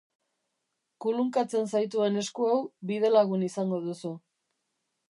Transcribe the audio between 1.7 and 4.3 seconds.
zaituen esku hau bidelagun izango duzu.